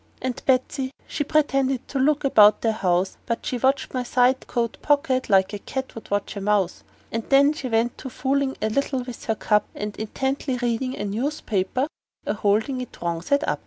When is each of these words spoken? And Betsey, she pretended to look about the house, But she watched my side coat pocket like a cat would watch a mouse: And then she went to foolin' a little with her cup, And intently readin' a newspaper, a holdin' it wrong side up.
And 0.19 0.41
Betsey, 0.47 0.89
she 1.05 1.23
pretended 1.23 1.87
to 1.89 1.99
look 1.99 2.23
about 2.23 2.61
the 2.61 2.71
house, 2.71 3.17
But 3.27 3.45
she 3.45 3.59
watched 3.59 3.93
my 3.93 4.01
side 4.01 4.47
coat 4.47 4.79
pocket 4.81 5.29
like 5.29 5.53
a 5.53 5.59
cat 5.59 5.93
would 5.93 6.09
watch 6.09 6.35
a 6.35 6.41
mouse: 6.41 6.83
And 7.11 7.21
then 7.29 7.53
she 7.53 7.69
went 7.69 7.99
to 7.99 8.09
foolin' 8.09 8.55
a 8.63 8.69
little 8.71 9.03
with 9.03 9.25
her 9.25 9.35
cup, 9.35 9.65
And 9.75 9.95
intently 9.97 10.57
readin' 10.57 10.95
a 10.95 11.05
newspaper, 11.05 11.85
a 12.25 12.33
holdin' 12.33 12.81
it 12.81 12.99
wrong 12.99 13.21
side 13.21 13.43
up. 13.43 13.59